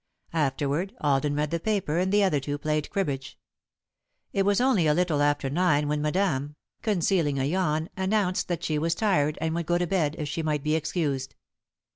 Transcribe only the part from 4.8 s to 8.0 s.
a little after nine when Madame, concealing a yawn,